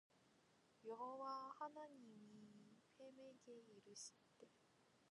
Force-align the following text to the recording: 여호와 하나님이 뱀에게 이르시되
여호와 0.83 1.51
하나님이 1.59 2.79
뱀에게 2.97 3.65
이르시되 3.75 4.47